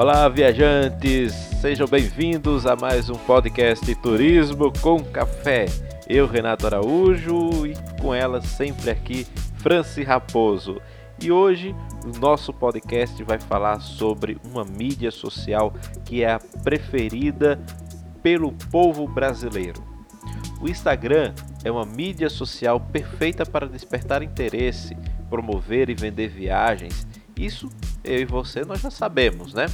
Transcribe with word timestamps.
Olá, 0.00 0.26
viajantes! 0.30 1.34
Sejam 1.60 1.86
bem-vindos 1.86 2.64
a 2.64 2.74
mais 2.74 3.10
um 3.10 3.16
podcast 3.16 3.94
Turismo 3.96 4.72
com 4.80 5.04
Café. 5.04 5.66
Eu, 6.08 6.26
Renato 6.26 6.66
Araújo, 6.66 7.66
e 7.66 7.74
com 8.00 8.14
ela 8.14 8.40
sempre 8.40 8.90
aqui, 8.90 9.26
Franci 9.58 10.02
Raposo. 10.02 10.80
E 11.20 11.30
hoje 11.30 11.76
o 12.02 12.18
nosso 12.18 12.50
podcast 12.50 13.22
vai 13.24 13.38
falar 13.38 13.78
sobre 13.80 14.38
uma 14.42 14.64
mídia 14.64 15.10
social 15.10 15.70
que 16.06 16.22
é 16.22 16.32
a 16.32 16.40
preferida 16.64 17.60
pelo 18.22 18.52
povo 18.70 19.06
brasileiro. 19.06 19.84
O 20.62 20.66
Instagram 20.66 21.34
é 21.62 21.70
uma 21.70 21.84
mídia 21.84 22.30
social 22.30 22.80
perfeita 22.80 23.44
para 23.44 23.68
despertar 23.68 24.22
interesse, 24.22 24.96
promover 25.28 25.90
e 25.90 25.94
vender 25.94 26.28
viagens. 26.28 27.09
Isso 27.40 27.70
eu 28.04 28.20
e 28.20 28.24
você 28.26 28.66
nós 28.66 28.80
já 28.82 28.90
sabemos, 28.90 29.54
né? 29.54 29.64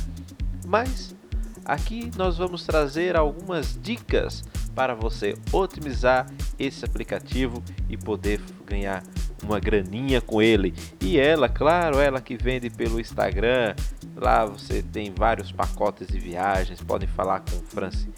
Mas 0.65 1.17
aqui 1.65 2.13
nós 2.17 2.39
vamos 2.39 2.65
trazer 2.65 3.17
algumas 3.17 3.77
dicas 3.83 4.45
para 4.73 4.95
você 4.95 5.35
otimizar 5.51 6.31
esse 6.57 6.85
aplicativo 6.85 7.61
e 7.89 7.97
poder 7.97 8.41
ganhar 8.65 9.03
uma 9.43 9.59
graninha 9.59 10.21
com 10.21 10.41
ele. 10.41 10.75
E 11.01 11.19
ela, 11.19 11.49
claro, 11.49 11.99
ela 11.99 12.21
que 12.21 12.37
vende 12.37 12.71
pelo 12.71 13.01
Instagram. 13.01 13.75
Lá 14.15 14.47
você 14.47 14.81
tem 14.81 15.13
vários 15.13 15.51
pacotes 15.51 16.07
de 16.07 16.21
viagens, 16.21 16.81
podem 16.81 17.09
falar 17.09 17.41
com 17.41 17.59
Franci 17.67 18.09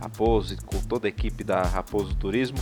Raposo 0.00 0.54
e 0.54 0.56
com 0.56 0.80
toda 0.80 1.06
a 1.06 1.10
equipe 1.10 1.44
da 1.44 1.62
Raposo 1.62 2.14
Turismo. 2.16 2.58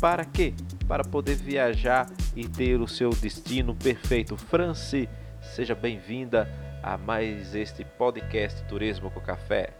Para 0.00 0.24
quê? 0.24 0.54
Para 0.88 1.04
poder 1.04 1.36
viajar 1.36 2.10
e 2.34 2.48
ter 2.48 2.80
o 2.80 2.88
seu 2.88 3.10
destino 3.10 3.74
perfeito. 3.74 4.36
Franci, 4.36 5.08
seja 5.42 5.74
bem-vinda 5.74 6.48
a 6.82 6.96
mais 6.96 7.54
este 7.54 7.84
podcast 7.84 8.62
Turismo 8.64 9.10
com 9.10 9.20
Café. 9.20 9.70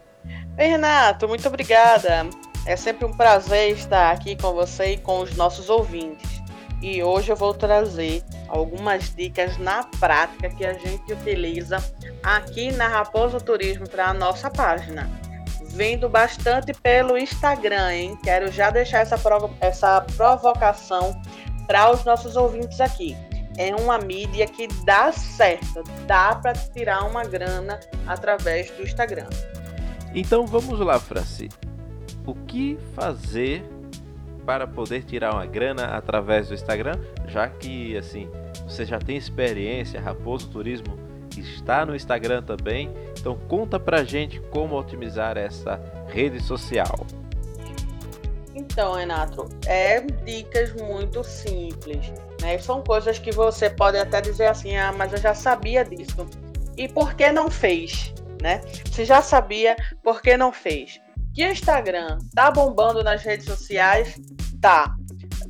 Ei, 0.58 0.68
Renato, 0.68 1.26
muito 1.26 1.46
obrigada. 1.48 2.28
É 2.66 2.76
sempre 2.76 3.06
um 3.06 3.12
prazer 3.12 3.72
estar 3.72 4.12
aqui 4.12 4.36
com 4.36 4.52
você 4.52 4.92
e 4.92 4.98
com 4.98 5.20
os 5.20 5.34
nossos 5.36 5.70
ouvintes. 5.70 6.42
E 6.80 7.02
hoje 7.02 7.30
eu 7.30 7.36
vou 7.36 7.54
trazer 7.54 8.22
algumas 8.48 9.14
dicas 9.14 9.56
na 9.56 9.84
prática 9.98 10.50
que 10.50 10.64
a 10.64 10.74
gente 10.74 11.12
utiliza 11.12 11.78
aqui 12.22 12.70
na 12.72 12.88
Raposo 12.88 13.40
Turismo 13.40 13.88
para 13.88 14.08
a 14.08 14.14
nossa 14.14 14.50
página 14.50 15.08
vendo 15.72 16.08
bastante 16.08 16.72
pelo 16.74 17.16
Instagram, 17.16 17.92
hein? 17.92 18.18
Quero 18.22 18.50
já 18.52 18.70
deixar 18.70 19.00
essa, 19.00 19.16
provo 19.16 19.54
essa 19.60 20.00
provocação 20.16 21.20
para 21.66 21.90
os 21.90 22.04
nossos 22.04 22.36
ouvintes 22.36 22.80
aqui. 22.80 23.16
É 23.56 23.74
uma 23.74 23.98
mídia 23.98 24.46
que 24.46 24.66
dá 24.84 25.12
certo, 25.12 25.82
dá 26.06 26.34
para 26.34 26.54
tirar 26.54 27.04
uma 27.04 27.24
grana 27.24 27.78
através 28.06 28.70
do 28.70 28.82
Instagram. 28.82 29.28
Então 30.14 30.46
vamos 30.46 30.78
lá, 30.80 30.98
Franci. 30.98 31.48
O 32.26 32.34
que 32.34 32.78
fazer 32.94 33.64
para 34.46 34.66
poder 34.66 35.04
tirar 35.04 35.34
uma 35.34 35.46
grana 35.46 35.96
através 35.96 36.48
do 36.48 36.54
Instagram, 36.54 36.98
já 37.26 37.48
que 37.48 37.96
assim 37.96 38.28
você 38.66 38.84
já 38.84 38.98
tem 38.98 39.16
experiência, 39.16 40.00
Raposo 40.00 40.48
Turismo 40.48 40.98
está 41.36 41.84
no 41.86 41.94
Instagram 41.94 42.42
também. 42.42 42.90
Então 43.18 43.36
conta 43.48 43.78
pra 43.78 44.04
gente 44.04 44.40
como 44.50 44.78
otimizar 44.78 45.36
essa 45.36 45.80
rede 46.08 46.40
social. 46.40 47.06
Então, 48.54 48.92
Renato, 48.92 49.48
é 49.66 50.00
dicas 50.00 50.74
muito 50.74 51.24
simples, 51.24 52.12
né? 52.42 52.58
São 52.58 52.82
coisas 52.82 53.18
que 53.18 53.32
você 53.32 53.70
pode 53.70 53.96
até 53.96 54.20
dizer 54.20 54.46
assim, 54.46 54.76
ah, 54.76 54.92
mas 54.92 55.12
eu 55.12 55.18
já 55.18 55.34
sabia 55.34 55.84
disso. 55.84 56.28
E 56.76 56.88
por 56.88 57.14
que 57.14 57.30
não 57.30 57.50
fez, 57.50 58.12
né? 58.42 58.60
Se 58.92 59.04
já 59.04 59.22
sabia, 59.22 59.76
por 60.02 60.20
que 60.20 60.36
não 60.36 60.52
fez? 60.52 61.00
Que 61.34 61.46
o 61.46 61.50
Instagram 61.50 62.18
tá 62.34 62.50
bombando 62.50 63.02
nas 63.02 63.22
redes 63.22 63.46
sociais, 63.46 64.20
tá. 64.60 64.94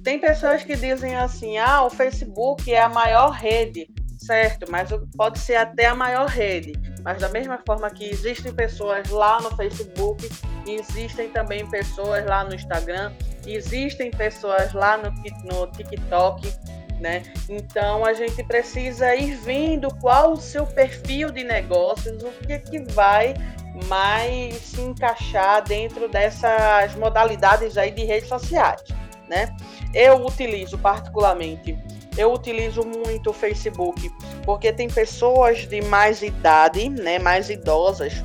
Tem 0.04 0.20
pessoas 0.20 0.62
que 0.62 0.76
dizem 0.76 1.16
assim, 1.16 1.58
ah, 1.58 1.82
o 1.82 1.90
Facebook 1.90 2.72
é 2.72 2.80
a 2.80 2.88
maior 2.88 3.30
rede 3.30 3.88
certo, 4.22 4.70
mas 4.70 4.88
pode 5.16 5.38
ser 5.38 5.56
até 5.56 5.86
a 5.86 5.94
maior 5.94 6.28
rede. 6.28 6.72
Mas 7.04 7.18
da 7.18 7.28
mesma 7.28 7.58
forma 7.66 7.90
que 7.90 8.04
existem 8.04 8.52
pessoas 8.52 9.08
lá 9.10 9.40
no 9.40 9.54
Facebook, 9.56 10.28
existem 10.66 11.28
também 11.30 11.68
pessoas 11.68 12.24
lá 12.24 12.44
no 12.44 12.54
Instagram, 12.54 13.12
existem 13.46 14.10
pessoas 14.10 14.72
lá 14.72 14.96
no, 14.96 15.10
no 15.44 15.66
TikTok, 15.72 16.52
né? 17.00 17.22
Então 17.48 18.04
a 18.04 18.12
gente 18.12 18.42
precisa 18.44 19.14
ir 19.14 19.36
vendo 19.36 19.88
qual 19.96 20.32
o 20.32 20.36
seu 20.36 20.66
perfil 20.66 21.30
de 21.30 21.44
negócios, 21.44 22.22
o 22.22 22.30
que, 22.46 22.58
que 22.58 22.78
vai 22.92 23.34
mais 23.88 24.54
se 24.56 24.80
encaixar 24.80 25.62
dentro 25.64 26.08
dessas 26.08 26.94
modalidades 26.96 27.76
aí 27.78 27.90
de 27.90 28.04
redes 28.04 28.28
sociais, 28.28 28.82
né? 29.28 29.54
Eu 29.94 30.24
utilizo 30.24 30.78
particularmente 30.78 31.78
eu 32.16 32.32
utilizo 32.32 32.82
muito 32.82 33.30
o 33.30 33.32
Facebook, 33.32 34.10
porque 34.44 34.72
tem 34.72 34.88
pessoas 34.88 35.66
de 35.66 35.80
mais 35.80 36.22
idade, 36.22 36.88
né, 36.88 37.18
mais 37.18 37.48
idosas, 37.48 38.22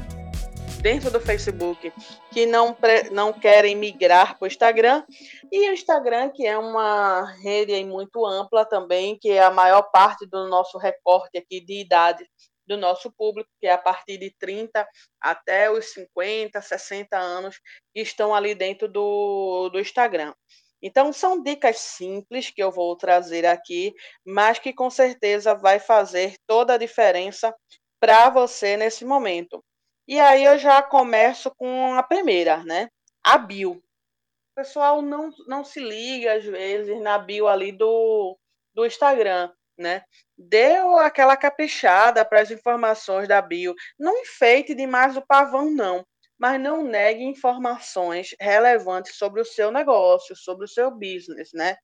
dentro 0.87 1.11
do 1.11 1.19
Facebook, 1.19 1.91
que 2.31 2.45
não, 2.45 2.73
não 3.11 3.33
querem 3.33 3.75
migrar 3.75 4.39
para 4.39 4.45
o 4.45 4.47
Instagram, 4.47 5.03
e 5.51 5.69
o 5.69 5.73
Instagram, 5.73 6.29
que 6.29 6.47
é 6.47 6.57
uma 6.57 7.29
rede 7.41 7.83
muito 7.83 8.25
ampla 8.25 8.63
também, 8.63 9.19
que 9.19 9.31
é 9.31 9.43
a 9.43 9.51
maior 9.51 9.81
parte 9.91 10.25
do 10.25 10.47
nosso 10.47 10.77
recorte 10.77 11.37
aqui 11.37 11.59
de 11.59 11.81
idade 11.81 12.25
do 12.65 12.77
nosso 12.77 13.11
público, 13.11 13.49
que 13.59 13.67
é 13.67 13.73
a 13.73 13.77
partir 13.77 14.17
de 14.17 14.33
30 14.39 14.87
até 15.19 15.69
os 15.69 15.91
50, 15.91 16.61
60 16.61 17.17
anos, 17.17 17.59
que 17.93 17.99
estão 17.99 18.33
ali 18.33 18.55
dentro 18.55 18.87
do, 18.87 19.67
do 19.67 19.81
Instagram. 19.81 20.33
Então, 20.81 21.11
são 21.11 21.43
dicas 21.43 21.79
simples 21.79 22.49
que 22.49 22.63
eu 22.63 22.71
vou 22.71 22.95
trazer 22.95 23.45
aqui, 23.45 23.93
mas 24.25 24.57
que 24.57 24.71
com 24.71 24.89
certeza 24.89 25.53
vai 25.53 25.79
fazer 25.79 26.35
toda 26.47 26.75
a 26.75 26.77
diferença 26.77 27.53
para 27.99 28.29
você 28.29 28.77
nesse 28.77 29.03
momento. 29.03 29.61
E 30.07 30.19
aí 30.19 30.43
eu 30.43 30.57
já 30.57 30.81
começo 30.81 31.51
com 31.55 31.93
a 31.93 32.03
primeira, 32.03 32.63
né? 32.63 32.89
A 33.23 33.37
bio. 33.37 33.73
O 33.73 34.55
pessoal 34.55 35.01
não, 35.01 35.29
não 35.47 35.63
se 35.63 35.79
liga 35.79 36.33
às 36.33 36.45
vezes 36.45 36.99
na 37.01 37.17
bio 37.17 37.47
ali 37.47 37.71
do, 37.71 38.37
do 38.73 38.85
Instagram, 38.85 39.51
né? 39.77 40.03
Deu 40.37 40.97
aquela 40.97 41.35
caprichada 41.35 42.23
para 42.23 42.41
as 42.41 42.51
informações 42.51 43.27
da 43.27 43.41
bio. 43.41 43.75
Não 43.99 44.17
enfeite 44.21 44.73
demais 44.73 45.17
o 45.17 45.25
pavão, 45.25 45.69
não 45.69 46.05
mas 46.37 46.61
não 46.61 46.83
negue 46.83 47.23
informações 47.23 48.35
relevantes 48.39 49.15
sobre 49.15 49.41
o 49.41 49.45
seu 49.45 49.71
negócio, 49.71 50.35
sobre 50.35 50.65
o 50.65 50.67
seu 50.67 50.91
business, 50.91 51.51
né? 51.53 51.77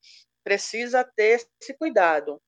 Precisa 0.44 1.04
ter 1.04 1.46
esse 1.62 1.74
cuidado. 1.74 2.42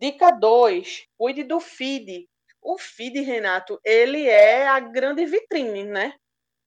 Dica 0.00 0.30
2, 0.30 1.06
cuide 1.16 1.42
do 1.44 1.58
feed. 1.58 2.28
O 2.60 2.78
feed, 2.78 3.20
Renato, 3.20 3.80
ele 3.84 4.26
é 4.28 4.66
a 4.66 4.80
grande 4.80 5.24
vitrine, 5.24 5.84
né? 5.84 6.14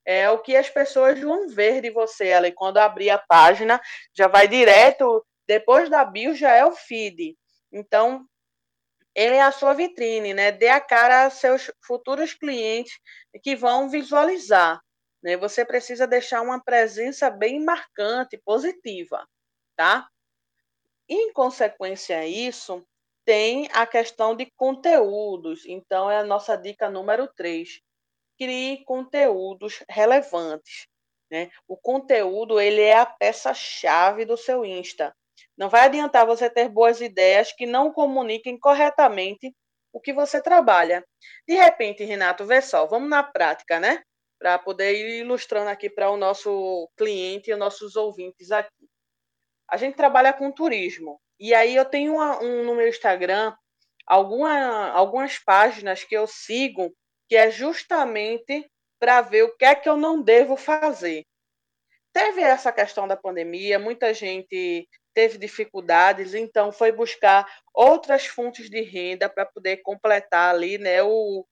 É 0.06 0.29
o 0.29 0.40
que 0.40 0.56
as 0.56 0.69
pessoas 0.69 1.19
vão 1.19 1.47
ver 1.47 1.81
de 1.81 1.91
você 1.91 2.34
ali. 2.34 2.52
Quando 2.52 2.78
abrir 2.78 3.09
a 3.09 3.18
página, 3.19 3.79
já 4.13 4.28
vai 4.28 4.47
direto, 4.47 5.25
depois 5.47 5.90
da 5.90 6.03
bio 6.03 6.34
já 6.34 6.52
é 6.56 6.66
o 6.66 6.72
feed. 6.72 7.38
Então, 7.72 8.25
ele 9.13 9.35
é 9.35 9.41
a 9.41 9.52
sua 9.52 9.74
vitrine, 9.74 10.34
né? 10.34 10.52
Dê 10.52 10.69
a 10.69 10.79
cara 10.79 11.25
a 11.25 11.29
seus 11.29 11.69
futuros 11.85 12.34
clientes 12.34 12.97
que 13.44 13.56
vão 13.56 13.90
visualizar. 13.90 14.81
Né? 15.22 15.38
Você 15.38 15.66
precisa 15.66 16.08
deixar 16.08 16.41
uma 16.41 16.63
presença 16.63 17.29
bem 17.29 17.63
marcante, 17.63 18.38
positiva, 18.44 19.28
tá? 19.75 20.08
Em 21.08 21.31
consequência 21.34 22.18
a 22.18 22.25
isso, 22.25 22.85
tem 23.26 23.70
a 23.74 23.86
questão 23.86 24.35
de 24.35 24.46
conteúdos. 24.58 25.66
Então, 25.66 26.09
é 26.09 26.18
a 26.18 26.23
nossa 26.23 26.56
dica 26.56 26.90
número 26.90 27.28
3. 27.35 27.82
Crie 28.38 28.84
conteúdos 28.85 29.84
relevantes. 29.90 30.88
Né? 31.32 31.50
O 31.68 31.78
conteúdo 31.78 32.59
ele 32.59 32.82
é 32.82 32.97
a 32.97 33.06
peça-chave 33.06 34.26
do 34.26 34.35
seu 34.35 34.66
Insta. 34.66 35.16
Não 35.58 35.70
vai 35.70 35.85
adiantar 35.85 36.26
você 36.26 36.50
ter 36.50 36.68
boas 36.68 37.00
ideias 37.02 37.52
que 37.53 37.66
não 37.66 37.91
comuniquem 37.91 38.59
corretamente 38.59 39.56
o 39.94 40.00
que 40.00 40.14
você 40.14 40.41
trabalha. 40.41 41.06
De 41.47 41.56
repente, 41.56 42.03
Renato, 42.03 42.46
vê 42.46 42.62
só, 42.62 42.85
vamos 42.85 43.09
na 43.09 43.24
prática, 43.24 43.79
né? 43.79 44.02
Para 44.40 44.58
poder 44.58 44.94
ir 44.94 45.22
ilustrando 45.22 45.70
aqui 45.70 45.90
para 45.90 46.09
o 46.09 46.17
nosso 46.17 46.90
cliente 46.97 47.50
e 47.50 47.53
os 47.53 47.59
nossos 47.59 47.96
ouvintes 47.96 48.52
aqui. 48.52 48.90
A 49.70 49.78
gente 49.78 49.96
trabalha 49.96 50.34
com 50.34 50.52
turismo. 50.52 51.22
E 51.41 51.55
aí 51.55 51.76
eu 51.76 51.85
tenho 51.85 52.14
uma, 52.14 52.40
um, 52.40 52.64
no 52.64 52.76
meu 52.76 52.88
Instagram 52.88 53.52
alguma, 54.05 54.91
algumas 54.91 55.40
páginas 55.40 56.03
que 56.03 56.16
eu 56.16 56.28
sigo 56.28 56.96
que 57.28 57.35
é 57.35 57.49
justamente 57.49 58.70
para 58.99 59.22
ver 59.22 59.43
o 59.43 59.58
que 59.58 59.66
é 59.66 59.73
que 59.73 59.90
eu 59.90 59.97
não 59.97 60.22
devo 60.22 60.55
fazer. 60.55 61.26
Teve 62.14 62.41
essa 62.41 62.72
questão 62.72 63.08
da 63.08 63.17
pandemia, 63.17 63.79
muita 63.79 64.14
gente 64.14 64.88
teve 65.16 65.40
dificuldades, 65.40 66.35
então 66.35 66.72
foi 66.72 66.91
buscar 66.91 67.47
outras 67.73 68.28
fontes 68.28 68.70
de 68.70 68.82
renda 68.82 69.28
para 69.28 69.46
poder 69.46 69.78
completar 69.78 70.53
ali, 70.53 70.78
né, 70.78 71.02
o, 71.02 71.43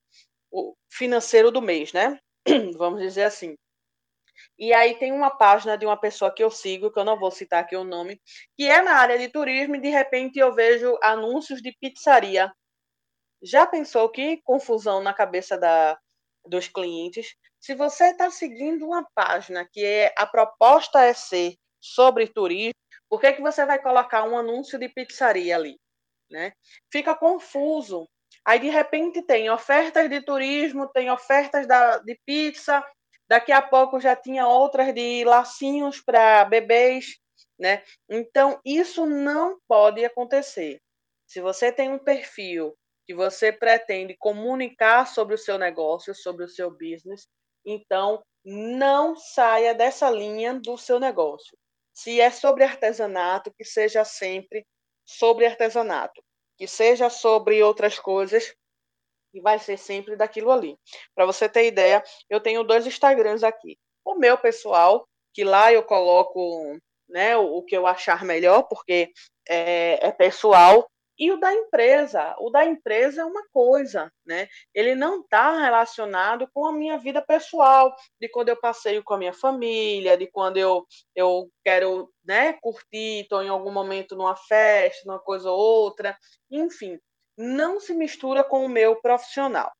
o 0.52 0.74
financeiro 0.88 1.50
do 1.50 1.60
mês, 1.60 1.92
né? 1.92 2.16
Vamos 2.78 3.00
dizer 3.00 3.24
assim. 3.24 3.56
E 4.58 4.72
aí 4.72 4.98
tem 4.98 5.12
uma 5.12 5.30
página 5.30 5.76
de 5.76 5.86
uma 5.86 5.98
pessoa 5.98 6.32
que 6.32 6.42
eu 6.42 6.50
sigo, 6.50 6.92
que 6.92 6.98
eu 6.98 7.04
não 7.04 7.18
vou 7.18 7.30
citar 7.30 7.62
aqui 7.62 7.76
o 7.76 7.84
nome, 7.84 8.20
que 8.56 8.64
é 8.64 8.82
na 8.82 8.94
área 8.94 9.18
de 9.18 9.28
turismo 9.28 9.76
e 9.76 9.80
de 9.80 9.88
repente 9.88 10.38
eu 10.38 10.54
vejo 10.54 10.98
anúncios 11.02 11.62
de 11.62 11.74
pizzaria. 11.80 12.52
Já 13.42 13.66
pensou 13.66 14.08
que 14.10 14.40
confusão 14.42 15.02
na 15.02 15.14
cabeça 15.14 15.56
da, 15.58 15.98
dos 16.44 16.68
clientes? 16.68 17.34
Se 17.58 17.74
você 17.74 18.10
está 18.10 18.30
seguindo 18.30 18.86
uma 18.86 19.06
página 19.14 19.66
que 19.70 19.84
é, 19.84 20.12
a 20.16 20.26
proposta 20.26 21.02
é 21.04 21.14
ser 21.14 21.54
sobre 21.80 22.26
turismo, 22.26 22.74
por 23.08 23.20
que, 23.20 23.32
que 23.32 23.42
você 23.42 23.66
vai 23.66 23.82
colocar 23.82 24.24
um 24.24 24.38
anúncio 24.38 24.78
de 24.78 24.88
pizzaria 24.88 25.56
ali? 25.56 25.78
Né? 26.30 26.52
Fica 26.92 27.14
confuso. 27.14 28.08
Aí, 28.44 28.58
de 28.60 28.70
repente, 28.70 29.22
tem 29.22 29.50
ofertas 29.50 30.08
de 30.08 30.22
turismo, 30.24 30.88
tem 30.88 31.10
ofertas 31.10 31.66
da, 31.66 31.98
de 31.98 32.18
pizza, 32.24 32.84
daqui 33.30 33.52
a 33.52 33.62
pouco 33.62 34.00
já 34.00 34.16
tinha 34.16 34.48
outras 34.48 34.92
de 34.92 35.22
lacinhos 35.24 36.00
para 36.00 36.44
bebês, 36.44 37.16
né? 37.56 37.84
Então, 38.08 38.60
isso 38.64 39.06
não 39.06 39.56
pode 39.68 40.04
acontecer. 40.04 40.80
Se 41.28 41.40
você 41.40 41.70
tem 41.70 41.92
um 41.92 41.98
perfil 41.98 42.76
que 43.06 43.14
você 43.14 43.52
pretende 43.52 44.16
comunicar 44.18 45.06
sobre 45.06 45.36
o 45.36 45.38
seu 45.38 45.56
negócio, 45.56 46.12
sobre 46.12 46.44
o 46.44 46.48
seu 46.48 46.72
business, 46.72 47.28
então 47.64 48.20
não 48.44 49.14
saia 49.14 49.72
dessa 49.74 50.10
linha 50.10 50.54
do 50.54 50.76
seu 50.76 50.98
negócio. 50.98 51.56
Se 51.94 52.20
é 52.20 52.32
sobre 52.32 52.64
artesanato, 52.64 53.52
que 53.56 53.64
seja 53.64 54.04
sempre 54.04 54.66
sobre 55.06 55.46
artesanato, 55.46 56.20
que 56.58 56.66
seja 56.66 57.08
sobre 57.08 57.62
outras 57.62 57.96
coisas, 57.96 58.52
e 59.32 59.40
vai 59.40 59.58
ser 59.58 59.76
sempre 59.76 60.16
daquilo 60.16 60.50
ali. 60.50 60.76
Para 61.14 61.26
você 61.26 61.48
ter 61.48 61.66
ideia, 61.66 62.02
eu 62.28 62.40
tenho 62.40 62.64
dois 62.64 62.86
Instagrams 62.86 63.44
aqui. 63.44 63.78
O 64.04 64.14
meu 64.14 64.36
pessoal, 64.38 65.06
que 65.32 65.44
lá 65.44 65.72
eu 65.72 65.82
coloco 65.82 66.78
né, 67.08 67.36
o, 67.36 67.62
que 67.62 67.76
eu 67.76 67.86
achar 67.86 68.24
melhor, 68.24 68.62
porque 68.64 69.10
é, 69.48 70.06
é 70.06 70.12
pessoal, 70.12 70.88
e 71.20 71.30
o 71.30 71.38
da 71.38 71.52
empresa. 71.52 72.34
O 72.38 72.48
da 72.48 72.64
empresa 72.64 73.20
é 73.20 73.24
uma 73.26 73.46
coisa, 73.52 74.10
né? 74.24 74.48
Ele 74.74 74.94
não 74.94 75.20
está 75.20 75.60
relacionado 75.60 76.48
com 76.54 76.64
a 76.64 76.72
minha 76.72 76.96
vida 76.98 77.20
pessoal, 77.20 77.94
de 78.18 78.26
quando 78.30 78.48
eu 78.48 78.58
passeio 78.58 79.04
com 79.04 79.12
a 79.12 79.18
minha 79.18 79.34
família, 79.34 80.16
de 80.16 80.26
quando 80.26 80.56
eu, 80.56 80.86
eu 81.14 81.50
quero 81.62 82.10
né, 82.24 82.54
curtir, 82.54 83.20
estou 83.20 83.42
em 83.42 83.50
algum 83.50 83.70
momento 83.70 84.16
numa 84.16 84.34
festa, 84.34 85.02
numa 85.04 85.18
coisa 85.18 85.50
ou 85.50 85.58
outra. 85.58 86.16
Enfim, 86.50 86.98
não 87.36 87.80
se 87.80 87.94
mistura 87.94 88.44
com 88.44 88.64
o 88.64 88.68
meu 88.68 88.96
profissional. 88.96 89.72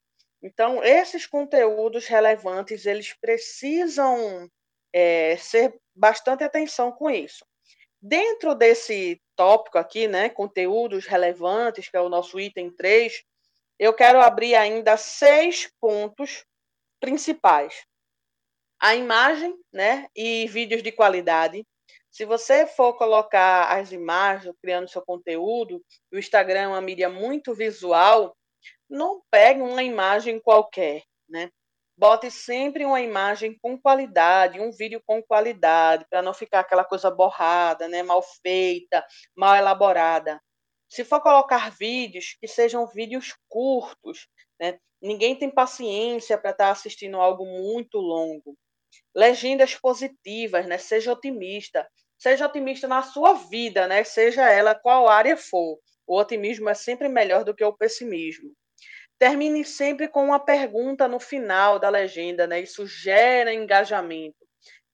Então, 0.43 0.83
esses 0.83 1.27
conteúdos 1.27 2.07
relevantes, 2.07 2.87
eles 2.87 3.13
precisam 3.21 4.51
é, 4.93 5.37
ser 5.37 5.79
bastante 5.95 6.43
atenção 6.43 6.91
com 6.91 7.11
isso. 7.11 7.45
Dentro 8.01 8.55
desse 8.55 9.21
tópico 9.37 9.77
aqui, 9.77 10.09
né, 10.09 10.31
conteúdos 10.31 11.07
relevantes, 11.07 11.89
que 11.89 11.97
é 11.97 12.01
o 12.01 12.09
nosso 12.09 12.41
item 12.41 12.71
3, 12.71 13.23
eu 13.79 13.93
quero 13.93 14.21
abrir 14.21 14.55
ainda 14.55 14.97
seis 14.97 15.71
pontos 15.79 16.45
principais. 16.99 17.85
A 18.81 18.95
imagem, 18.95 19.55
né, 19.71 20.07
e 20.17 20.47
vídeos 20.47 20.83
de 20.83 20.91
qualidade, 20.91 21.67
se 22.11 22.25
você 22.25 22.67
for 22.67 22.95
colocar 22.95 23.69
as 23.79 23.93
imagens, 23.93 24.55
criando 24.61 24.89
seu 24.89 25.03
conteúdo, 25.03 25.83
o 26.13 26.19
Instagram 26.19 26.61
é 26.61 26.69
uma 26.69 26.81
mídia 26.81 27.09
muito 27.09 27.55
visual, 27.55 28.37
não 28.89 29.23
pegue 29.31 29.61
uma 29.61 29.83
imagem 29.83 30.41
qualquer, 30.41 31.03
né? 31.29 31.51
Bote 31.97 32.31
sempre 32.31 32.85
uma 32.85 33.01
imagem 33.01 33.57
com 33.61 33.79
qualidade, 33.79 34.59
um 34.59 34.73
vídeo 34.73 35.03
com 35.07 35.23
qualidade, 35.23 36.07
para 36.09 36.23
não 36.23 36.33
ficar 36.33 36.61
aquela 36.61 36.85
coisa 36.85 37.11
borrada, 37.11 37.87
né? 37.89 38.03
mal 38.03 38.23
feita, 38.23 39.05
mal 39.37 39.55
elaborada. 39.55 40.41
Se 40.89 41.05
for 41.05 41.21
colocar 41.21 41.71
vídeos, 41.71 42.37
que 42.41 42.49
sejam 42.49 42.87
vídeos 42.87 43.37
curtos, 43.49 44.27
né? 44.59 44.79
Ninguém 45.01 45.39
tem 45.39 45.51
paciência 45.51 46.37
para 46.37 46.51
estar 46.51 46.67
tá 46.67 46.73
assistindo 46.73 47.19
algo 47.19 47.45
muito 47.47 47.99
longo. 47.99 48.57
Legendas 49.15 49.75
positivas, 49.75 50.67
né? 50.67 50.79
Seja 50.79 51.13
otimista. 51.13 51.87
Seja 52.19 52.47
otimista 52.47 52.87
na 52.87 53.03
sua 53.03 53.35
vida, 53.35 53.87
né? 53.87 54.05
Seja 54.05 54.49
ela 54.51 54.75
qual 54.75 55.09
área 55.09 55.37
for. 55.37 55.79
O 56.07 56.19
otimismo 56.19 56.69
é 56.69 56.75
sempre 56.75 57.09
melhor 57.09 57.45
do 57.45 57.55
que 57.55 57.65
o 57.65 57.73
pessimismo. 57.73 58.51
Termine 59.19 59.65
sempre 59.65 60.09
com 60.09 60.25
uma 60.25 60.41
pergunta 60.41 61.07
no 61.07 61.21
final 61.21 61.79
da 61.79 61.89
legenda, 61.89 62.47
né? 62.47 62.61
Isso 62.61 62.87
gera 62.87 63.53
engajamento. 63.53 64.47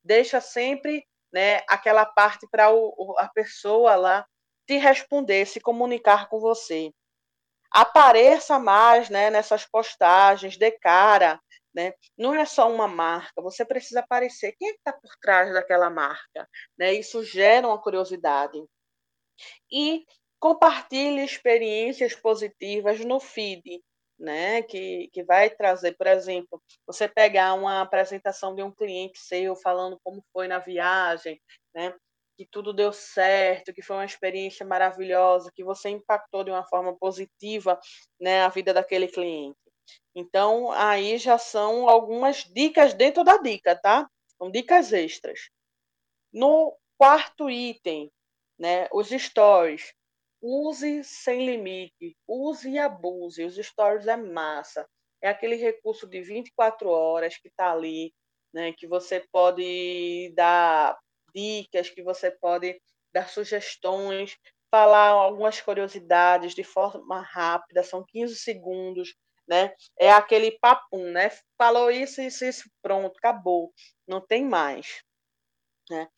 Deixa 0.04 0.40
sempre, 0.40 1.06
né, 1.32 1.62
aquela 1.68 2.04
parte 2.04 2.46
para 2.50 2.66
a 3.18 3.28
pessoa 3.28 3.94
lá 3.96 4.26
te 4.66 4.76
responder, 4.76 5.46
se 5.46 5.60
comunicar 5.60 6.28
com 6.28 6.40
você. 6.40 6.90
Apareça 7.70 8.58
mais, 8.58 9.08
né, 9.10 9.30
nessas 9.30 9.64
postagens, 9.64 10.56
de 10.56 10.70
cara, 10.72 11.40
né? 11.76 11.92
Não 12.16 12.34
é 12.34 12.46
só 12.46 12.72
uma 12.72 12.88
marca, 12.88 13.42
você 13.42 13.64
precisa 13.64 14.00
aparecer. 14.00 14.56
Quem 14.58 14.70
é 14.70 14.72
que 14.72 14.78
está 14.78 14.94
por 14.94 15.14
trás 15.20 15.52
daquela 15.52 15.90
marca? 15.90 16.48
Né? 16.78 16.94
Isso 16.94 17.22
gera 17.22 17.68
uma 17.68 17.80
curiosidade. 17.80 18.58
E 19.70 20.04
compartilhe 20.40 21.22
experiências 21.24 22.14
positivas 22.14 23.00
no 23.04 23.20
feed, 23.20 23.82
né? 24.18 24.62
Que, 24.62 25.08
que 25.12 25.22
vai 25.24 25.50
trazer, 25.50 25.96
por 25.96 26.06
exemplo, 26.06 26.62
você 26.86 27.08
pegar 27.08 27.54
uma 27.54 27.82
apresentação 27.82 28.54
de 28.54 28.62
um 28.62 28.72
cliente 28.72 29.18
seu 29.18 29.54
falando 29.56 30.00
como 30.02 30.24
foi 30.32 30.48
na 30.48 30.58
viagem, 30.58 31.40
né? 31.74 31.94
Que 32.38 32.46
tudo 32.50 32.72
deu 32.72 32.92
certo, 32.92 33.72
que 33.72 33.82
foi 33.82 33.96
uma 33.96 34.04
experiência 34.04 34.64
maravilhosa, 34.66 35.50
que 35.54 35.64
você 35.64 35.90
impactou 35.90 36.44
de 36.44 36.50
uma 36.50 36.66
forma 36.66 36.96
positiva, 36.98 37.78
né, 38.20 38.42
a 38.42 38.48
vida 38.48 38.74
daquele 38.74 39.08
cliente. 39.08 39.56
Então, 40.14 40.70
aí 40.72 41.18
já 41.18 41.38
são 41.38 41.88
algumas 41.88 42.44
dicas 42.44 42.94
dentro 42.94 43.22
da 43.24 43.36
dica, 43.38 43.76
tá? 43.76 44.08
São 44.38 44.50
dicas 44.50 44.92
extras. 44.92 45.50
No 46.32 46.76
quarto 46.98 47.50
item, 47.50 48.10
né, 48.58 48.88
os 48.92 49.08
stories. 49.08 49.92
Use 50.42 51.02
sem 51.04 51.46
limite, 51.46 52.16
use 52.26 52.68
e 52.70 52.78
abuse. 52.78 53.44
Os 53.44 53.56
stories 53.56 54.06
é 54.06 54.16
massa. 54.16 54.86
É 55.22 55.28
aquele 55.28 55.56
recurso 55.56 56.06
de 56.06 56.20
24 56.22 56.88
horas 56.88 57.36
que 57.36 57.48
está 57.48 57.72
ali, 57.72 58.12
né, 58.52 58.72
que 58.72 58.86
você 58.86 59.20
pode 59.32 60.32
dar 60.34 60.98
dicas, 61.34 61.90
que 61.90 62.02
você 62.02 62.30
pode 62.30 62.80
dar 63.12 63.28
sugestões, 63.28 64.36
falar 64.70 65.08
algumas 65.10 65.60
curiosidades 65.60 66.54
de 66.54 66.64
forma 66.64 67.20
rápida, 67.20 67.82
são 67.82 68.04
15 68.06 68.36
segundos, 68.36 69.14
né? 69.48 69.74
É 69.98 70.10
aquele 70.10 70.52
papum, 70.58 71.10
né? 71.10 71.30
Falou 71.56 71.90
isso, 71.90 72.20
isso, 72.20 72.44
isso, 72.44 72.70
pronto, 72.82 73.16
acabou. 73.18 73.72
Não 74.06 74.20
tem 74.20 74.44
mais. 74.44 75.02
Né? 75.90 76.08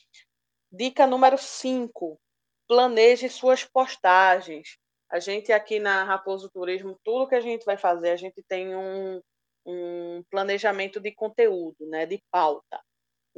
Dica 0.70 1.06
número 1.06 1.38
5. 1.38 2.18
Planeje 2.66 3.28
suas 3.28 3.64
postagens. 3.64 4.78
A 5.10 5.18
gente 5.18 5.52
aqui 5.52 5.78
na 5.78 6.04
Raposo 6.04 6.50
Turismo, 6.50 6.98
tudo 7.02 7.28
que 7.28 7.34
a 7.34 7.40
gente 7.40 7.64
vai 7.64 7.78
fazer, 7.78 8.10
a 8.10 8.16
gente 8.16 8.42
tem 8.46 8.76
um, 8.76 9.22
um 9.64 10.22
planejamento 10.30 11.00
de 11.00 11.14
conteúdo, 11.14 11.86
né? 11.88 12.04
De 12.04 12.22
pauta. 12.30 12.80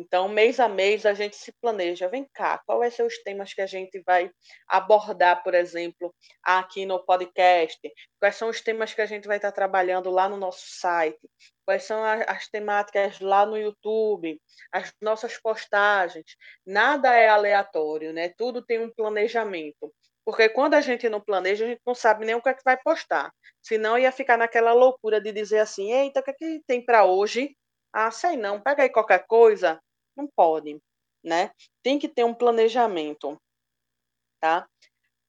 Então, 0.00 0.28
mês 0.28 0.59
a 0.59 0.66
mês, 0.66 1.04
a 1.04 1.12
gente 1.12 1.37
se 1.37 1.52
planeja. 1.61 2.09
Vem 2.09 2.26
cá, 2.33 2.59
qual 2.64 2.78
vai 2.78 2.90
ser 2.90 3.02
os 3.02 3.19
temas 3.23 3.52
que 3.52 3.61
a 3.61 3.66
gente 3.66 4.00
vai 4.00 4.30
abordar, 4.66 5.42
por 5.42 5.54
exemplo, 5.54 6.14
aqui 6.42 6.87
no 6.87 7.04
podcast? 7.04 7.78
Quais 8.19 8.35
são 8.35 8.49
os 8.49 8.62
temas 8.62 8.95
que 8.95 9.02
a 9.02 9.07
gente 9.07 9.28
vai 9.28 9.37
estar 9.37 9.52
trabalhando 9.52 10.11
lá 10.11 10.26
no 10.26 10.38
nosso 10.38 10.64
site? 10.64 11.21
Quais 11.66 11.83
são 11.85 12.02
as 12.02 12.49
temáticas 12.49 13.21
lá 13.21 13.45
no 13.45 13.59
YouTube? 13.59 14.40
As 14.73 14.90
nossas 15.02 15.37
postagens? 15.37 16.35
Nada 16.64 17.14
é 17.14 17.28
aleatório, 17.28 18.11
né? 18.14 18.30
Tudo 18.30 18.64
tem 18.64 18.83
um 18.83 18.90
planejamento. 18.90 19.92
Porque 20.25 20.49
quando 20.49 20.75
a 20.75 20.80
gente 20.80 21.11
não 21.11 21.21
planeja, 21.21 21.66
a 21.66 21.69
gente 21.69 21.83
não 21.87 21.95
sabe 21.95 22.25
nem 22.25 22.35
o 22.35 22.42
que 22.42 22.49
é 22.49 22.54
que 22.54 22.64
vai 22.64 22.78
postar. 22.78 23.30
Senão 23.61 23.99
ia 23.99 24.11
ficar 24.11 24.38
naquela 24.38 24.73
loucura 24.73 25.21
de 25.21 25.30
dizer 25.30 25.59
assim: 25.59 25.92
eita, 25.92 26.21
o 26.21 26.23
que, 26.23 26.30
é 26.30 26.35
que 26.35 26.62
tem 26.66 26.83
para 26.83 27.04
hoje? 27.04 27.54
Ah, 27.92 28.11
sei 28.11 28.37
não, 28.37 28.61
pega 28.61 28.83
aí 28.85 28.88
qualquer 28.88 29.26
coisa. 29.26 29.78
Não 30.17 30.26
pode, 30.26 30.81
né? 31.23 31.50
Tem 31.83 31.99
que 31.99 32.09
ter 32.09 32.25
um 32.25 32.35
planejamento, 32.35 33.40
tá? 34.40 34.69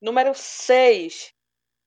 Número 0.02 0.34
6, 0.34 1.34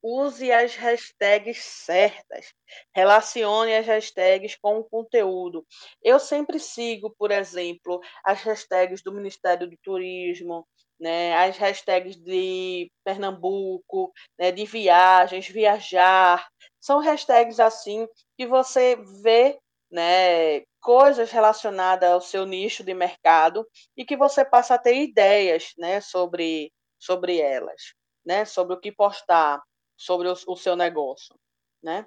use 0.02 0.52
as 0.52 0.76
hashtags 0.76 1.64
certas. 1.64 2.52
Relacione 2.94 3.74
as 3.74 3.86
hashtags 3.86 4.56
com 4.60 4.78
o 4.78 4.84
conteúdo. 4.84 5.66
Eu 6.02 6.20
sempre 6.20 6.60
sigo, 6.60 7.14
por 7.18 7.30
exemplo, 7.30 8.00
as 8.22 8.42
hashtags 8.42 9.02
do 9.02 9.12
Ministério 9.12 9.68
do 9.68 9.76
Turismo, 9.82 10.66
né, 11.00 11.34
as 11.36 11.56
hashtags 11.56 12.16
de 12.16 12.90
Pernambuco, 13.04 14.12
né, 14.38 14.52
de 14.52 14.64
viagens, 14.66 15.48
viajar. 15.48 16.46
São 16.80 17.00
hashtags 17.00 17.58
assim 17.58 18.06
que 18.36 18.46
você 18.46 18.96
vê 19.22 19.58
né, 19.90 20.60
coisas 20.84 21.30
relacionadas 21.30 22.10
ao 22.10 22.20
seu 22.20 22.44
nicho 22.44 22.84
de 22.84 22.92
mercado 22.92 23.66
e 23.96 24.04
que 24.04 24.18
você 24.18 24.44
passa 24.44 24.74
a 24.74 24.78
ter 24.78 24.96
ideias 24.96 25.72
né, 25.78 25.98
sobre, 26.02 26.70
sobre 26.98 27.40
elas, 27.40 27.94
né, 28.24 28.44
sobre 28.44 28.74
o 28.74 28.78
que 28.78 28.92
postar, 28.92 29.62
sobre 29.96 30.28
o, 30.28 30.34
o 30.46 30.56
seu 30.56 30.76
negócio. 30.76 31.34
Né? 31.82 32.04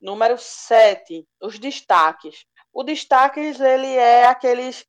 Número 0.00 0.38
7, 0.38 1.26
os 1.42 1.58
destaques. 1.58 2.46
O 2.72 2.84
destaques 2.84 3.60
ele 3.60 3.92
é 3.92 4.24
aqueles 4.24 4.86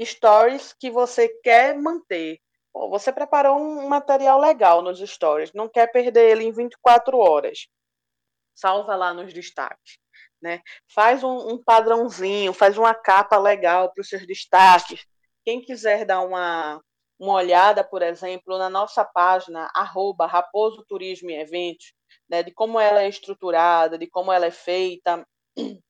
stories 0.00 0.72
que 0.72 0.88
você 0.88 1.28
quer 1.42 1.76
manter. 1.76 2.38
você 2.72 3.12
preparou 3.12 3.58
um 3.58 3.88
material 3.88 4.38
legal 4.38 4.80
nos 4.80 5.00
stories, 5.00 5.52
não 5.52 5.68
quer 5.68 5.90
perder 5.90 6.30
ele 6.30 6.44
em 6.44 6.52
24 6.52 7.18
horas. 7.18 7.66
Salva 8.54 8.94
lá 8.94 9.12
nos 9.12 9.34
destaques. 9.34 9.98
Né? 10.42 10.60
Faz 10.94 11.24
um, 11.24 11.54
um 11.54 11.62
padrãozinho, 11.62 12.52
faz 12.52 12.76
uma 12.76 12.94
capa 12.94 13.38
legal 13.38 13.92
para 13.92 14.02
os 14.02 14.08
seus 14.08 14.26
destaques. 14.26 15.04
Quem 15.44 15.60
quiser 15.60 16.04
dar 16.04 16.20
uma, 16.20 16.80
uma 17.18 17.34
olhada, 17.34 17.82
por 17.82 18.02
exemplo, 18.02 18.58
na 18.58 18.68
nossa 18.68 19.04
página, 19.04 19.70
arroba 19.74 20.26
Raposo 20.26 20.84
Turismo 20.86 21.30
e 21.30 21.34
Eventos, 21.34 21.92
né, 22.28 22.42
de 22.42 22.52
como 22.52 22.78
ela 22.78 23.02
é 23.02 23.08
estruturada, 23.08 23.98
de 23.98 24.06
como 24.06 24.32
ela 24.32 24.46
é 24.46 24.50
feita, 24.50 25.26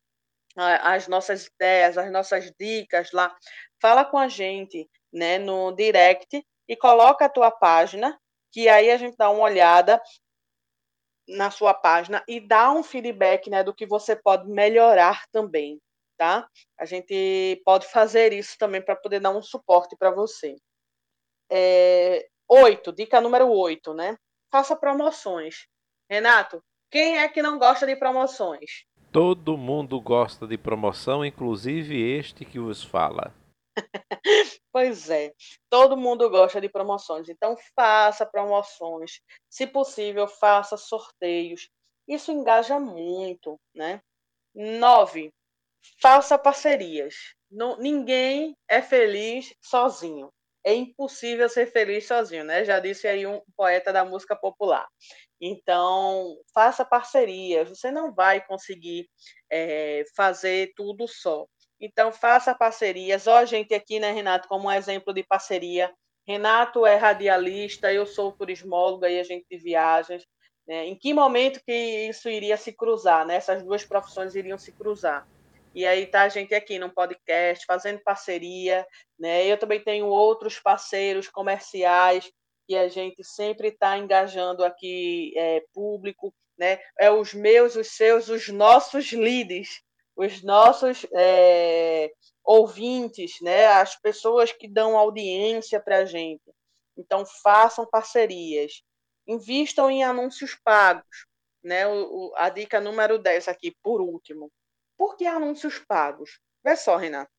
as 0.57 1.09
nossas 1.09 1.47
ideias, 1.47 1.99
as 1.99 2.11
nossas 2.11 2.51
dicas 2.59 3.13
lá. 3.13 3.35
Fala 3.81 4.05
com 4.05 4.19
a 4.19 4.29
gente 4.29 4.89
né, 5.13 5.39
no 5.39 5.73
direct 5.73 6.45
e 6.69 6.77
coloca 6.77 7.25
a 7.25 7.29
tua 7.29 7.51
página, 7.51 8.19
que 8.53 8.69
aí 8.69 8.91
a 8.91 8.97
gente 8.97 9.17
dá 9.17 9.31
uma 9.31 9.43
olhada 9.43 10.01
na 11.29 11.51
sua 11.51 11.75
página 11.75 12.23
e 12.29 12.41
dá 12.41 12.71
um 12.73 12.83
feedback 12.83 13.51
né, 13.51 13.65
do 13.65 13.75
que 13.75 13.87
você 13.87 14.15
pode 14.15 14.49
melhorar 14.49 15.27
também, 15.33 15.81
tá? 16.17 16.49
A 16.79 16.85
gente 16.85 17.61
pode 17.65 17.87
fazer 17.87 18.33
isso 18.33 18.57
também 18.59 18.81
para 18.81 18.97
poder 18.97 19.21
dar 19.21 19.31
um 19.31 19.43
suporte 19.43 19.97
para 19.97 20.11
você. 20.11 20.57
É, 21.51 22.27
oito, 22.49 22.93
dica 22.93 23.21
número 23.21 23.49
oito, 23.49 23.93
né? 23.93 24.17
Faça 24.51 24.77
promoções. 24.77 25.67
Renato, 26.09 26.63
quem 26.91 27.19
é 27.19 27.29
que 27.29 27.43
não 27.43 27.59
gosta 27.59 27.87
de 27.87 27.97
promoções? 27.97 28.85
Todo 29.11 29.57
mundo 29.57 30.01
gosta 30.01 30.47
de 30.47 30.57
promoção, 30.57 31.25
inclusive 31.25 32.01
este 32.01 32.45
que 32.45 32.59
vos 32.59 32.83
fala. 32.83 33.35
Pois 34.73 35.09
é, 35.11 35.33
todo 35.71 35.97
mundo 35.97 36.29
gosta 36.29 36.61
de 36.61 36.69
promoções, 36.69 37.29
então 37.29 37.57
faça 37.75 38.27
promoções. 38.27 39.21
Se 39.49 39.67
possível, 39.67 40.29
faça 40.29 40.77
sorteios. 40.77 41.69
Isso 42.07 42.31
engaja 42.31 42.79
muito, 42.79 43.59
né? 43.75 44.01
Nove, 44.55 45.33
faça 46.01 46.39
parcerias. 46.39 47.15
Não, 47.51 47.77
ninguém 47.79 48.57
é 48.69 48.83
feliz 48.83 49.55
sozinho. 49.63 50.31
É 50.65 50.75
impossível 50.75 51.49
ser 51.49 51.67
feliz 51.71 52.07
sozinho, 52.07 52.45
né? 52.45 52.65
Já 52.65 52.81
disse 52.81 53.07
aí 53.07 53.27
um 53.27 53.41
poeta 53.57 53.93
da 53.93 54.05
música 54.05 54.35
popular. 54.37 54.87
Então, 55.41 56.37
faça 56.53 56.85
parcerias. 56.85 57.69
Você 57.69 57.91
não 57.91 58.13
vai 58.13 58.45
conseguir 58.45 59.09
é, 59.51 60.05
fazer 60.17 60.73
tudo 60.77 61.07
só. 61.07 61.47
Então, 61.81 62.13
faça 62.13 62.55
parcerias. 62.55 63.27
Ó, 63.27 63.45
gente 63.45 63.75
aqui, 63.75 64.01
né, 64.01 64.13
Renato, 64.13 64.49
como 64.49 64.69
um 64.69 64.73
exemplo 64.73 65.13
de 65.13 65.23
parceria. 65.23 65.93
Renato 66.27 66.85
é 66.85 66.97
radialista, 66.97 67.93
eu 67.93 68.05
sou 68.05 68.33
turismóloga 68.33 69.09
e 69.09 69.21
a 69.21 69.23
gente 69.23 69.47
de 69.51 69.59
viagens. 69.59 70.27
Né? 70.67 70.87
Em 70.87 70.97
que 70.97 71.15
momento 71.15 71.61
que 71.65 71.73
isso 72.09 72.29
iria 72.29 72.57
se 72.57 72.73
cruzar, 72.73 73.25
né? 73.25 73.37
Essas 73.37 73.63
duas 73.63 73.85
profissões 73.85 74.35
iriam 74.35 74.59
se 74.59 74.73
cruzar. 74.73 75.27
E 75.73 75.87
aí 75.87 76.07
tá 76.07 76.23
a 76.23 76.29
gente 76.29 76.55
aqui 76.55 76.79
no 76.79 76.91
podcast, 76.91 77.65
fazendo 77.67 78.01
parceria, 78.01 78.85
né? 79.19 79.47
Eu 79.47 79.59
também 79.59 79.79
tenho 79.79 80.07
outros 80.07 80.59
parceiros 80.59 81.29
comerciais 81.29 82.33
e 82.69 82.77
a 82.77 82.89
gente 82.89 83.23
sempre 83.23 83.69
está 83.69 83.97
engajando 83.97 84.65
aqui 84.65 85.33
é, 85.37 85.63
público, 85.73 86.35
né? 86.59 86.81
É 86.99 87.11
os 87.11 87.33
meus, 87.33 87.77
os 87.77 87.89
seus, 87.89 88.29
os 88.29 88.49
nossos 88.49 89.13
leads, 89.13 89.83
os 90.17 90.43
nossos 90.43 91.07
é, 91.15 92.11
ouvintes, 92.43 93.41
né? 93.41 93.67
As 93.67 93.95
pessoas 93.97 94.53
que 94.53 94.67
dão 94.67 94.97
audiência 94.97 95.81
para 95.81 95.99
a 95.99 96.05
gente. 96.05 96.53
Então 96.97 97.25
façam 97.27 97.87
parcerias, 97.87 98.83
invistam 99.27 99.91
em 99.91 100.03
anúncios 100.03 100.55
pagos, 100.65 101.27
né? 101.63 101.87
O, 101.87 102.33
a 102.37 102.49
dica 102.49 102.81
número 102.81 103.19
10 103.19 103.49
aqui, 103.49 103.77
por 103.83 104.01
último. 104.01 104.51
Por 104.97 105.17
que 105.17 105.27
anúncios 105.27 105.79
pagos? 105.79 106.41
Vê 106.65 106.75
só, 106.75 106.97
Renato. 106.97 107.31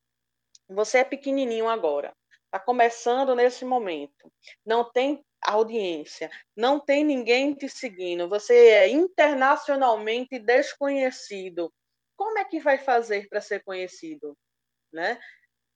Você 0.70 1.00
é 1.00 1.04
pequenininho 1.04 1.68
agora 1.68 2.14
está 2.48 2.60
começando 2.60 3.36
nesse 3.36 3.64
momento, 3.64 4.32
não 4.66 4.90
tem 4.90 5.24
audiência, 5.42 6.30
não 6.56 6.80
tem 6.80 7.04
ninguém 7.04 7.54
te 7.54 7.70
seguindo, 7.70 8.28
você 8.28 8.70
é 8.70 8.90
internacionalmente 8.90 10.40
desconhecido. 10.40 11.72
Como 12.18 12.40
é 12.40 12.46
que 12.46 12.60
vai 12.60 12.78
fazer 12.80 13.30
para 13.30 13.40
ser 13.40 13.64
conhecido? 13.64 14.36
Né? 14.92 15.20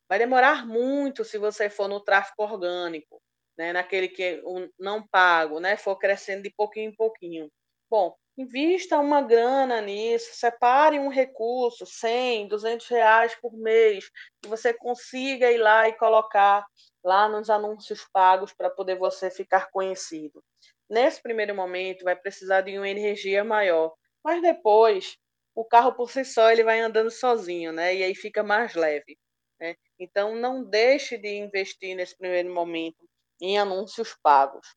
Vai 0.09 0.19
demorar 0.19 0.65
muito 0.67 1.23
se 1.23 1.37
você 1.37 1.69
for 1.69 1.87
no 1.87 2.01
tráfego 2.03 2.43
orgânico, 2.43 3.21
né? 3.57 3.71
naquele 3.73 4.09
que 4.09 4.41
um 4.45 4.69
não 4.79 5.07
pago, 5.07 5.59
né? 5.59 5.77
for 5.77 5.97
crescendo 5.97 6.43
de 6.43 6.51
pouquinho 6.51 6.89
em 6.89 6.95
pouquinho. 6.95 7.49
Bom, 7.89 8.15
invista 8.37 8.97
uma 8.99 9.21
grana 9.21 9.81
nisso, 9.81 10.31
separe 10.33 10.97
um 10.99 11.09
recurso, 11.09 11.85
100, 11.85 12.47
200 12.47 12.87
reais 12.87 13.35
por 13.35 13.53
mês, 13.53 14.09
que 14.41 14.49
você 14.49 14.73
consiga 14.73 15.51
ir 15.51 15.57
lá 15.59 15.87
e 15.87 15.93
colocar 15.97 16.65
lá 17.03 17.29
nos 17.29 17.49
anúncios 17.49 18.07
pagos 18.11 18.53
para 18.53 18.69
poder 18.69 18.97
você 18.97 19.29
ficar 19.29 19.69
conhecido. 19.71 20.43
Nesse 20.89 21.21
primeiro 21.21 21.55
momento, 21.55 22.03
vai 22.03 22.15
precisar 22.15 22.61
de 22.61 22.77
uma 22.77 22.89
energia 22.89 23.43
maior, 23.43 23.93
mas 24.23 24.41
depois 24.41 25.17
o 25.55 25.65
carro 25.65 25.93
por 25.93 26.11
si 26.11 26.23
só 26.25 26.51
ele 26.51 26.63
vai 26.63 26.79
andando 26.79 27.11
sozinho, 27.11 27.71
né? 27.71 27.95
E 27.95 28.03
aí 28.03 28.15
fica 28.15 28.43
mais 28.43 28.73
leve. 28.75 29.17
Né? 29.59 29.75
Então, 29.99 30.35
não 30.35 30.63
deixe 30.63 31.17
de 31.17 31.29
investir 31.37 31.95
nesse 31.95 32.17
primeiro 32.17 32.53
momento 32.53 33.07
em 33.41 33.57
anúncios 33.57 34.15
pagos. 34.23 34.67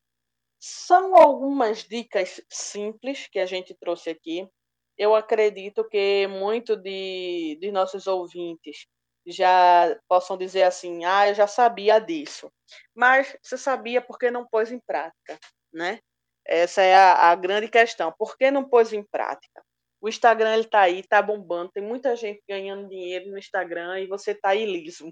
São 0.61 1.17
algumas 1.17 1.85
dicas 1.85 2.41
simples 2.51 3.29
que 3.29 3.39
a 3.39 3.47
gente 3.47 3.75
trouxe 3.75 4.11
aqui. 4.11 4.49
Eu 4.97 5.15
acredito 5.15 5.87
que 5.89 6.27
muito 6.27 6.77
de, 6.77 7.59
de 7.61 7.71
nossos 7.73 8.07
ouvintes 8.07 8.87
já 9.27 9.99
possam 10.09 10.37
dizer 10.37 10.63
assim: 10.65 11.05
ah, 11.05 11.29
eu 11.29 11.35
já 11.35 11.47
sabia 11.47 11.99
disso. 11.99 12.51
Mas 12.95 13.37
você 13.43 13.59
sabia 13.59 14.01
porque 14.01 14.31
não 14.31 14.47
pôs 14.47 14.71
em 14.73 14.81
prática, 14.81 15.39
né? 15.73 16.01
Essa 16.47 16.83
é 16.83 16.95
a, 16.95 17.31
a 17.31 17.35
grande 17.35 17.69
questão. 17.69 18.13
Por 18.19 18.37
que 18.37 18.51
não 18.51 18.69
pôs 18.69 18.93
em 18.93 19.03
prática? 19.03 19.63
O 20.05 20.09
Instagram 20.11 20.53
ele 20.53 20.65
está 20.65 20.83
aí, 20.83 21.01
está 21.01 21.23
bombando, 21.23 21.73
tem 21.73 21.83
muita 21.83 22.15
gente 22.15 22.43
ganhando 22.47 22.91
dinheiro 22.91 23.31
no 23.31 23.39
Instagram 23.39 24.01
e 24.01 24.07
você 24.07 24.33
está 24.33 24.51
aí 24.51 24.67
liso. 24.67 25.11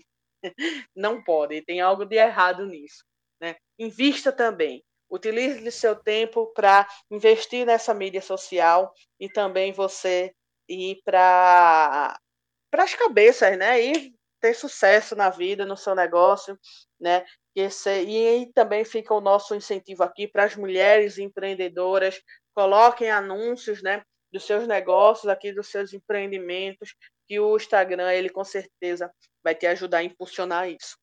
Não 0.95 1.25
pode, 1.25 1.63
tem 1.63 1.81
algo 1.81 2.05
de 2.05 2.17
errado 2.17 2.67
nisso. 2.67 3.03
Né? 3.41 3.57
Invista 3.79 4.31
também. 4.31 4.85
Utilize 5.11 5.73
seu 5.73 5.97
tempo 5.97 6.53
para 6.53 6.87
investir 7.11 7.65
nessa 7.65 7.95
mídia 7.95 8.21
social 8.21 8.93
e 9.19 9.31
também 9.31 9.73
você 9.73 10.35
ir 10.69 11.01
para 11.03 12.15
as 12.75 12.95
cabeças, 12.95 13.57
né? 13.57 13.81
E 13.81 14.15
ter 14.43 14.53
sucesso 14.53 15.17
na 15.17 15.31
vida, 15.31 15.65
no 15.65 15.77
seu 15.77 15.95
negócio, 15.95 16.59
né? 17.01 17.25
Esse, 17.57 18.03
e 18.03 18.53
também 18.53 18.85
fica 18.85 19.15
o 19.15 19.23
nosso 19.23 19.55
incentivo 19.55 20.03
aqui 20.03 20.29
para 20.29 20.45
as 20.45 20.55
mulheres 20.55 21.17
empreendedoras, 21.17 22.21
coloquem 22.55 23.11
anúncios, 23.11 23.83
né? 23.83 24.03
Dos 24.33 24.45
seus 24.45 24.67
negócios 24.67 25.29
aqui, 25.29 25.53
dos 25.53 25.69
seus 25.69 25.93
empreendimentos, 25.93 26.95
que 27.27 27.39
o 27.39 27.57
Instagram, 27.57 28.11
ele 28.13 28.29
com 28.29 28.45
certeza 28.45 29.13
vai 29.45 29.55
te 29.55 29.67
ajudar 29.67 29.99
a 29.99 30.05
impulsionar 30.05 30.69
isso. 30.69 30.97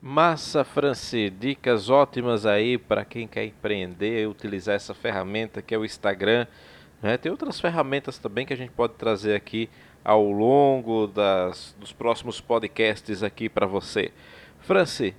Massa, 0.00 0.62
Franci, 0.62 1.28
dicas 1.28 1.90
ótimas 1.90 2.46
aí 2.46 2.78
para 2.78 3.04
quem 3.04 3.26
quer 3.26 3.44
empreender 3.44 4.28
utilizar 4.28 4.76
essa 4.76 4.94
ferramenta 4.94 5.60
que 5.60 5.74
é 5.74 5.78
o 5.78 5.84
Instagram. 5.84 6.46
Né? 7.02 7.16
Tem 7.16 7.32
outras 7.32 7.60
ferramentas 7.60 8.16
também 8.16 8.46
que 8.46 8.52
a 8.52 8.56
gente 8.56 8.70
pode 8.70 8.94
trazer 8.94 9.34
aqui 9.34 9.68
ao 10.04 10.30
longo 10.30 11.08
das, 11.08 11.74
dos 11.80 11.92
próximos 11.92 12.40
podcasts 12.40 13.24
aqui 13.24 13.48
para 13.48 13.66
você. 13.66 14.12
Franci, 14.60 15.16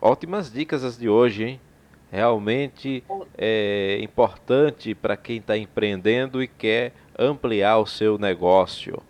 ótimas 0.00 0.52
dicas 0.52 0.84
as 0.84 0.98
de 0.98 1.08
hoje, 1.08 1.44
hein? 1.44 1.60
Realmente 2.10 3.04
é 3.36 3.98
importante 4.00 4.94
para 4.94 5.16
quem 5.16 5.38
está 5.38 5.56
empreendendo 5.56 6.42
e 6.42 6.48
quer 6.48 6.92
ampliar 7.18 7.78
o 7.78 7.86
seu 7.86 8.18
negócio. 8.18 9.02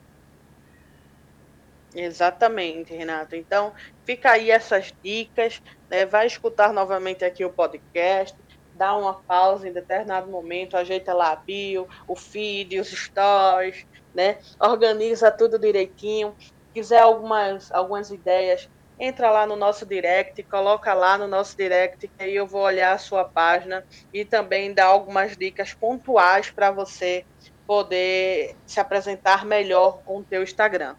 Exatamente, 1.94 2.94
Renato. 2.94 3.34
Então, 3.34 3.72
fica 4.04 4.32
aí 4.32 4.50
essas 4.50 4.92
dicas, 5.02 5.62
né? 5.88 6.04
vai 6.06 6.26
escutar 6.26 6.72
novamente 6.72 7.24
aqui 7.24 7.44
o 7.44 7.52
podcast, 7.52 8.36
dá 8.74 8.96
uma 8.96 9.14
pausa 9.14 9.68
em 9.68 9.72
determinado 9.72 10.30
momento, 10.30 10.76
ajeita 10.76 11.12
lá 11.12 11.32
a 11.32 11.36
bio, 11.36 11.88
o 12.06 12.14
feed, 12.14 12.78
os 12.78 12.88
stories, 12.88 13.86
né? 14.14 14.38
Organiza 14.60 15.30
tudo 15.30 15.58
direitinho. 15.58 16.34
Quiser 16.72 17.00
algumas, 17.00 17.72
algumas 17.72 18.10
ideias, 18.10 18.68
entra 18.98 19.30
lá 19.30 19.46
no 19.46 19.56
nosso 19.56 19.86
direct, 19.86 20.42
coloca 20.44 20.92
lá 20.94 21.16
no 21.16 21.26
nosso 21.26 21.56
direct, 21.56 22.08
que 22.08 22.22
aí 22.22 22.34
eu 22.34 22.46
vou 22.46 22.62
olhar 22.62 22.92
a 22.92 22.98
sua 22.98 23.24
página 23.24 23.84
e 24.12 24.24
também 24.24 24.72
dar 24.72 24.86
algumas 24.86 25.36
dicas 25.36 25.72
pontuais 25.72 26.50
para 26.50 26.70
você 26.70 27.24
poder 27.66 28.56
se 28.66 28.80
apresentar 28.80 29.44
melhor 29.44 30.00
com 30.04 30.18
o 30.18 30.24
teu 30.24 30.42
Instagram. 30.42 30.94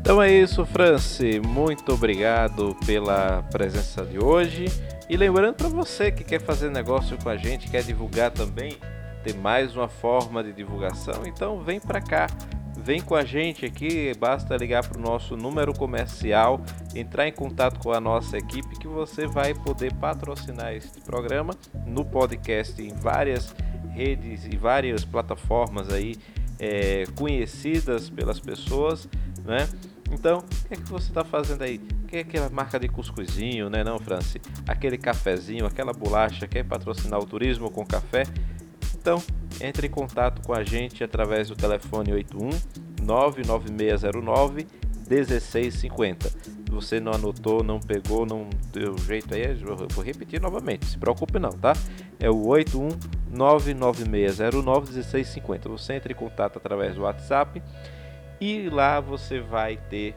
Então 0.00 0.20
é 0.20 0.30
isso, 0.30 0.66
Franci. 0.66 1.38
Muito 1.38 1.92
obrigado 1.92 2.76
pela 2.84 3.44
presença 3.52 4.04
de 4.04 4.18
hoje. 4.18 4.64
E 5.08 5.16
lembrando 5.16 5.54
para 5.54 5.68
você 5.68 6.10
que 6.10 6.24
quer 6.24 6.40
fazer 6.40 6.70
negócio 6.70 7.16
com 7.22 7.28
a 7.28 7.36
gente, 7.36 7.70
quer 7.70 7.84
divulgar 7.84 8.32
também, 8.32 8.76
ter 9.22 9.34
mais 9.34 9.76
uma 9.76 9.88
forma 9.88 10.42
de 10.42 10.52
divulgação, 10.52 11.22
então 11.24 11.60
vem 11.60 11.78
para 11.78 12.00
cá. 12.00 12.26
Vem 12.76 13.00
com 13.00 13.14
a 13.14 13.24
gente 13.24 13.64
aqui, 13.64 14.12
basta 14.18 14.56
ligar 14.56 14.86
para 14.86 14.98
o 14.98 15.00
nosso 15.00 15.36
número 15.36 15.72
comercial, 15.72 16.60
entrar 16.94 17.28
em 17.28 17.32
contato 17.32 17.78
com 17.78 17.92
a 17.92 18.00
nossa 18.00 18.36
equipe 18.38 18.78
que 18.78 18.88
você 18.88 19.26
vai 19.26 19.54
poder 19.54 19.92
patrocinar 19.94 20.72
este 20.72 21.00
programa 21.00 21.54
no 21.86 22.04
podcast 22.04 22.80
em 22.82 22.94
várias 22.94 23.54
redes 23.90 24.46
e 24.46 24.56
várias 24.56 25.04
plataformas 25.04 25.92
aí 25.92 26.16
é, 26.58 27.04
conhecidas 27.14 28.08
pelas 28.08 28.40
pessoas, 28.40 29.08
né? 29.44 29.68
Então, 30.10 30.38
o 30.38 30.68
que 30.68 30.74
é 30.74 30.76
que 30.76 30.90
você 30.90 31.08
está 31.08 31.24
fazendo 31.24 31.62
aí? 31.62 31.78
Que 32.06 32.18
é 32.18 32.20
aquela 32.20 32.50
marca 32.50 32.78
de 32.78 32.86
cuscuzinho, 32.86 33.70
né, 33.70 33.82
não, 33.82 33.98
Franci? 33.98 34.40
Aquele 34.68 34.98
cafezinho, 34.98 35.64
aquela 35.64 35.92
bolacha, 35.92 36.46
quer 36.46 36.64
patrocinar 36.64 37.18
o 37.18 37.24
turismo 37.24 37.70
com 37.70 37.84
café? 37.84 38.24
Então, 39.02 39.20
entre 39.60 39.88
em 39.88 39.90
contato 39.90 40.46
com 40.46 40.52
a 40.52 40.62
gente 40.62 41.02
através 41.02 41.48
do 41.48 41.56
telefone 41.56 42.12
81 42.12 42.50
99609 43.02 44.64
1650. 45.10 46.28
Se 46.28 46.70
você 46.70 47.00
não 47.00 47.12
anotou, 47.12 47.64
não 47.64 47.80
pegou, 47.80 48.24
não 48.24 48.48
deu 48.72 48.96
jeito 48.96 49.34
aí, 49.34 49.60
eu 49.60 49.88
vou 49.88 50.04
repetir 50.04 50.40
novamente, 50.40 50.86
se 50.86 50.96
preocupe 50.96 51.40
não, 51.40 51.50
tá? 51.50 51.72
É 52.20 52.30
o 52.30 52.46
81 52.46 52.90
99609 53.28 54.92
1650. 54.92 55.68
Você 55.68 55.94
entra 55.94 56.12
em 56.12 56.16
contato 56.16 56.58
através 56.58 56.94
do 56.94 57.02
WhatsApp 57.02 57.60
e 58.40 58.68
lá 58.68 59.00
você 59.00 59.40
vai 59.40 59.78
ter 59.90 60.14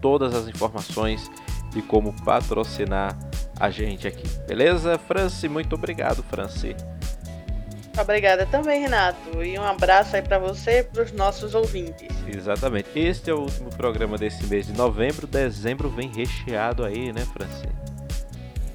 todas 0.00 0.34
as 0.34 0.48
informações 0.48 1.30
de 1.70 1.82
como 1.82 2.14
patrocinar 2.24 3.14
a 3.60 3.68
gente 3.68 4.08
aqui. 4.08 4.26
Beleza, 4.46 4.98
Franci? 4.98 5.50
Muito 5.50 5.74
obrigado, 5.74 6.22
Franci. 6.22 6.74
Obrigada 8.00 8.46
também, 8.46 8.80
Renato. 8.80 9.42
E 9.42 9.58
um 9.58 9.64
abraço 9.64 10.14
aí 10.16 10.22
para 10.22 10.38
você 10.38 10.80
e 10.80 10.82
para 10.84 11.02
os 11.02 11.12
nossos 11.12 11.54
ouvintes. 11.54 12.08
Exatamente. 12.26 12.88
Este 12.94 13.30
é 13.30 13.34
o 13.34 13.40
último 13.40 13.70
programa 13.70 14.16
desse 14.16 14.46
mês 14.46 14.66
de 14.66 14.72
novembro. 14.72 15.26
Dezembro 15.26 15.88
vem 15.90 16.10
recheado 16.12 16.84
aí, 16.84 17.12
né, 17.12 17.26
Franci? 17.32 17.68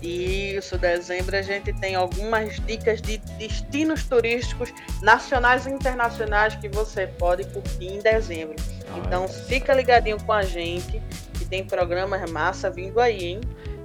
Isso, 0.02 0.78
dezembro 0.78 1.38
a 1.38 1.42
gente 1.42 1.72
tem 1.80 1.96
algumas 1.96 2.60
dicas 2.66 3.02
de 3.02 3.20
destinos 3.40 4.04
turísticos 4.04 4.74
nacionais 5.02 5.66
e 5.66 5.70
internacionais 5.70 6.56
que 6.56 6.68
você 6.68 7.08
pode 7.08 7.46
curtir 7.46 7.88
em 7.88 8.00
dezembro. 8.00 8.56
Então 8.98 9.30
fica 9.30 9.74
ligadinho 9.74 10.22
com 10.22 10.34
a 10.34 10.42
gente, 10.42 11.02
que 11.36 11.46
tem 11.46 11.64
programas 11.64 12.30
massa 12.30 12.70
vindo 12.70 13.00
aí, 13.00 13.24
hein? 13.24 13.42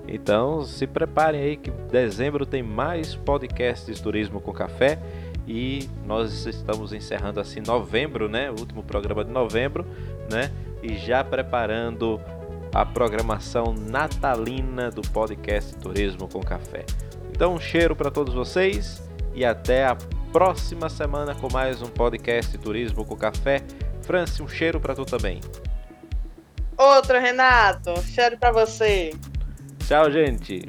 Então 0.09 0.65
se 0.65 0.89
preparem 0.89 1.41
aí 1.41 1.57
que 1.57 1.71
dezembro 1.71 2.45
tem 2.45 2.65
mais 2.65 3.15
podcasts 3.15 3.95
de 3.95 4.03
turismo 4.03 4.41
com 4.41 4.53
café 4.53 4.99
e 5.49 5.89
nós 6.05 6.45
estamos 6.45 6.93
encerrando 6.93 7.41
assim 7.41 7.61
novembro, 7.61 8.29
né? 8.29 8.51
O 8.51 8.61
último 8.61 8.83
programa 8.83 9.25
de 9.25 9.33
novembro, 9.33 9.85
né? 10.31 10.53
E 10.83 10.99
já 10.99 11.25
preparando 11.25 12.21
a 12.75 12.85
programação 12.85 13.73
natalina 13.73 14.91
do 14.91 15.01
podcast 15.01 15.75
Turismo 15.77 16.29
com 16.29 16.41
Café. 16.41 16.85
Então, 17.33 17.55
um 17.55 17.61
cheiro 17.61 17.97
para 17.97 18.11
todos 18.11 18.35
vocês 18.35 19.03
e 19.35 19.43
até 19.43 19.87
a 19.87 19.97
próxima 20.31 20.91
semana 20.91 21.35
com 21.35 21.51
mais 21.51 21.81
um 21.81 21.87
podcast 21.87 22.57
Turismo 22.59 23.07
com 23.07 23.17
Café. 23.17 23.63
Franci, 24.03 24.43
um 24.43 24.49
cheiro 24.49 24.79
para 24.79 24.95
tu 24.95 25.07
também. 25.07 25.41
Outro, 26.77 27.19
Renato. 27.19 27.91
Um 27.91 28.03
cheiro 28.03 28.37
para 28.37 28.53
você. 28.53 29.15
Tchau, 29.87 30.11
gente. 30.11 30.69